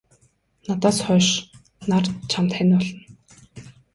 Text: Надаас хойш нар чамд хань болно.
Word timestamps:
Надаас 0.65 0.97
хойш 1.05 1.27
нар 1.89 2.03
чамд 2.31 2.51
хань 2.55 2.73
болно. 2.75 2.89